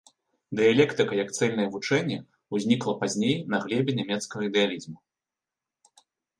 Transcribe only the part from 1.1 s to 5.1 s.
як цэльнае вучэнне ўзнікла пазней на глебе нямецкага ідэалізму.